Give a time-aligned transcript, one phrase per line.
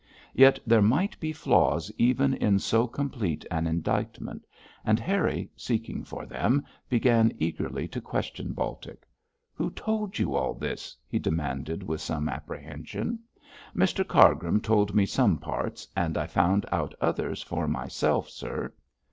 [0.33, 4.47] Yet there might be flaws even in so complete an indictment,
[4.83, 9.05] and Harry, seeking for them, began eagerly to question Baltic.
[9.53, 13.19] 'Who told you all this?' he demanded with some apprehension.
[13.75, 18.73] 'Mr Cargrim told me some parts, and I found out others for myself, sir.'